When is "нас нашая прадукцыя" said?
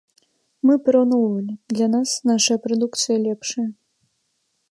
1.95-3.17